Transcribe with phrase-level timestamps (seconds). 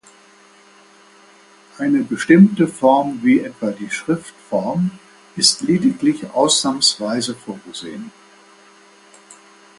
[1.77, 4.89] Eine bestimmte Form wie etwa die Schriftform
[5.35, 8.11] ist lediglich ausnahmsweise vorgesehen.